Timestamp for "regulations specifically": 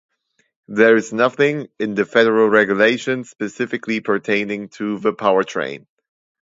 2.49-3.99